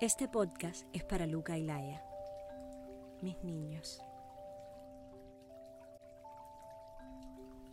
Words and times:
Este 0.00 0.28
podcast 0.28 0.86
es 0.94 1.04
para 1.04 1.26
Luca 1.26 1.58
y 1.58 1.62
Laia, 1.62 2.02
mis 3.20 3.44
niños. 3.44 4.00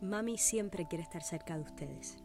Mami 0.01 0.37
siempre 0.37 0.89
quiere 0.89 1.03
estar 1.03 1.23
cerca 1.23 1.55
de 1.55 1.61
ustedes. 1.61 2.17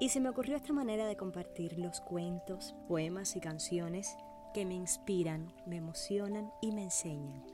Y 0.00 0.08
se 0.08 0.18
me 0.18 0.30
ocurrió 0.30 0.56
esta 0.56 0.72
manera 0.72 1.06
de 1.06 1.16
compartir 1.16 1.78
los 1.78 2.00
cuentos, 2.00 2.74
poemas 2.88 3.36
y 3.36 3.40
canciones 3.40 4.16
que 4.52 4.66
me 4.66 4.74
inspiran, 4.74 5.52
me 5.64 5.76
emocionan 5.76 6.50
y 6.60 6.72
me 6.72 6.82
enseñan. 6.82 7.46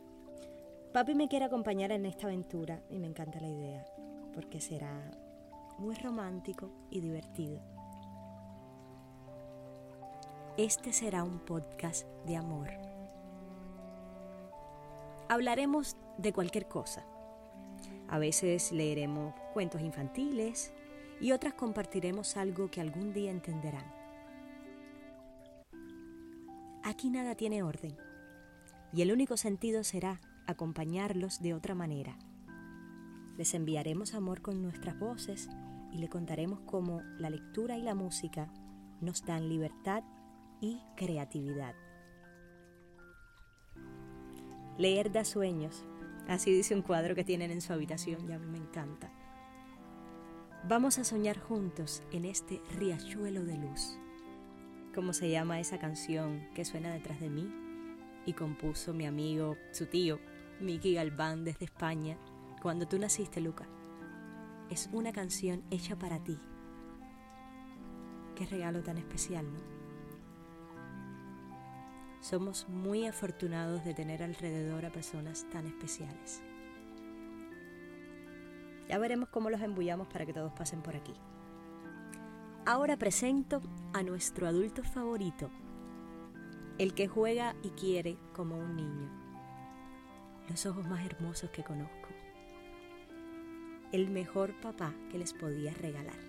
Papi 0.94 1.14
me 1.14 1.28
quiere 1.28 1.44
acompañar 1.44 1.92
en 1.92 2.06
esta 2.06 2.26
aventura 2.28 2.80
y 2.88 2.98
me 2.98 3.06
encanta 3.06 3.38
la 3.38 3.48
idea, 3.48 3.84
porque 4.32 4.62
será 4.62 5.10
muy 5.76 5.94
romántico 5.96 6.70
y 6.90 7.02
divertido. 7.02 7.77
Este 10.58 10.92
será 10.92 11.22
un 11.22 11.38
podcast 11.38 12.04
de 12.26 12.34
amor. 12.36 12.66
Hablaremos 15.28 15.96
de 16.18 16.32
cualquier 16.32 16.66
cosa. 16.66 17.06
A 18.08 18.18
veces 18.18 18.72
leeremos 18.72 19.34
cuentos 19.54 19.80
infantiles 19.80 20.72
y 21.20 21.30
otras 21.30 21.54
compartiremos 21.54 22.36
algo 22.36 22.72
que 22.72 22.80
algún 22.80 23.12
día 23.12 23.30
entenderán. 23.30 23.84
Aquí 26.82 27.08
nada 27.08 27.36
tiene 27.36 27.62
orden 27.62 27.96
y 28.92 29.02
el 29.02 29.12
único 29.12 29.36
sentido 29.36 29.84
será 29.84 30.20
acompañarlos 30.48 31.40
de 31.40 31.54
otra 31.54 31.76
manera. 31.76 32.18
Les 33.36 33.54
enviaremos 33.54 34.12
amor 34.12 34.42
con 34.42 34.60
nuestras 34.60 34.98
voces 34.98 35.48
y 35.92 35.98
le 35.98 36.08
contaremos 36.08 36.58
cómo 36.66 37.00
la 37.16 37.30
lectura 37.30 37.78
y 37.78 37.82
la 37.82 37.94
música 37.94 38.52
nos 39.00 39.24
dan 39.24 39.48
libertad 39.48 40.02
y 40.60 40.80
creatividad. 40.96 41.74
Leer 44.76 45.10
da 45.10 45.24
sueños, 45.24 45.84
así 46.28 46.52
dice 46.52 46.74
un 46.74 46.82
cuadro 46.82 47.14
que 47.14 47.24
tienen 47.24 47.50
en 47.50 47.60
su 47.60 47.72
habitación 47.72 48.28
y 48.28 48.32
a 48.32 48.38
mí 48.38 48.46
me 48.46 48.58
encanta. 48.58 49.10
Vamos 50.68 50.98
a 50.98 51.04
soñar 51.04 51.38
juntos 51.38 52.02
en 52.12 52.24
este 52.24 52.60
riachuelo 52.76 53.44
de 53.44 53.56
luz. 53.56 53.98
¿Cómo 54.94 55.12
se 55.12 55.30
llama 55.30 55.60
esa 55.60 55.78
canción 55.78 56.48
que 56.54 56.64
suena 56.64 56.92
detrás 56.92 57.20
de 57.20 57.30
mí? 57.30 57.48
Y 58.26 58.32
compuso 58.32 58.92
mi 58.92 59.06
amigo, 59.06 59.56
su 59.72 59.86
tío, 59.86 60.18
Miki 60.60 60.94
Galván 60.94 61.44
desde 61.44 61.64
España, 61.64 62.18
cuando 62.60 62.86
tú 62.86 62.98
naciste, 62.98 63.40
Luca. 63.40 63.66
Es 64.70 64.90
una 64.92 65.12
canción 65.12 65.62
hecha 65.70 65.96
para 65.96 66.22
ti. 66.22 66.38
Qué 68.34 68.44
regalo 68.46 68.82
tan 68.82 68.98
especial, 68.98 69.46
¿no? 69.52 69.60
Somos 72.28 72.68
muy 72.68 73.06
afortunados 73.06 73.86
de 73.86 73.94
tener 73.94 74.22
alrededor 74.22 74.84
a 74.84 74.92
personas 74.92 75.46
tan 75.50 75.66
especiales. 75.66 76.42
Ya 78.86 78.98
veremos 78.98 79.30
cómo 79.30 79.48
los 79.48 79.62
embullamos 79.62 80.08
para 80.08 80.26
que 80.26 80.34
todos 80.34 80.52
pasen 80.52 80.82
por 80.82 80.94
aquí. 80.94 81.14
Ahora 82.66 82.98
presento 82.98 83.62
a 83.94 84.02
nuestro 84.02 84.46
adulto 84.46 84.84
favorito, 84.84 85.50
el 86.76 86.92
que 86.92 87.08
juega 87.08 87.56
y 87.62 87.70
quiere 87.70 88.18
como 88.34 88.58
un 88.58 88.76
niño, 88.76 89.10
los 90.50 90.66
ojos 90.66 90.86
más 90.86 91.06
hermosos 91.06 91.48
que 91.48 91.64
conozco, 91.64 92.10
el 93.90 94.10
mejor 94.10 94.52
papá 94.60 94.92
que 95.10 95.16
les 95.16 95.32
podía 95.32 95.72
regalar. 95.72 96.20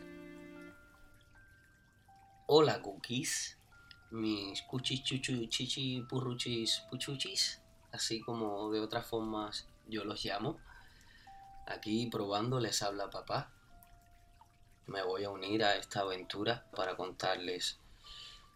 Hola, 2.47 2.81
cookies 2.81 3.58
mis 4.11 4.63
cuchis, 4.63 5.03
chuchu, 5.03 5.45
chichi, 5.47 6.01
purruchis, 6.01 6.81
puchuchis, 6.89 7.61
así 7.91 8.21
como 8.21 8.71
de 8.71 8.79
otras 8.79 9.05
formas 9.05 9.67
yo 9.87 10.03
los 10.03 10.23
llamo. 10.23 10.57
Aquí 11.67 12.07
probando 12.07 12.59
les 12.59 12.81
habla 12.81 13.09
papá. 13.09 13.51
Me 14.87 15.03
voy 15.03 15.23
a 15.23 15.29
unir 15.29 15.63
a 15.63 15.75
esta 15.75 15.99
aventura 15.99 16.65
para 16.75 16.95
contarles 16.95 17.79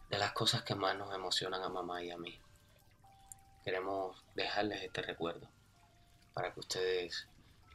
de 0.10 0.18
las 0.18 0.32
cosas 0.32 0.64
que 0.64 0.74
más 0.74 0.98
nos 0.98 1.14
emocionan 1.14 1.62
a 1.62 1.70
mamá 1.70 2.04
y 2.04 2.10
a 2.10 2.18
mí. 2.18 2.40
Queremos 3.64 4.24
dejarles 4.36 4.82
este 4.82 5.04
recuerdo 5.04 5.48
para 6.34 6.52
que 6.54 6.60
ustedes 6.60 7.28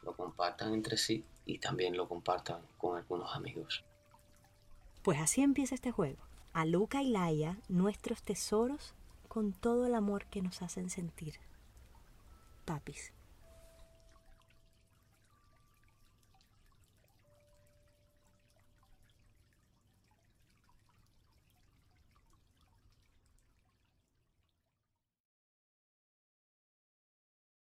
lo 0.03 0.15
compartan 0.15 0.73
entre 0.73 0.97
sí 0.97 1.23
y 1.45 1.59
también 1.59 1.95
lo 1.95 2.09
compartan 2.09 2.61
con 2.77 2.97
algunos 2.97 3.33
amigos. 3.33 3.83
Pues 5.01 5.19
así 5.19 5.41
empieza 5.41 5.75
este 5.75 5.91
juego 5.91 6.29
a 6.53 6.65
Luca 6.65 7.01
y 7.01 7.09
Laia 7.09 7.57
nuestros 7.67 8.23
tesoros 8.23 8.93
con 9.27 9.53
todo 9.53 9.85
el 9.85 9.95
amor 9.95 10.25
que 10.25 10.41
nos 10.41 10.61
hacen 10.61 10.89
sentir. 10.89 11.35
Papis. 12.65 13.13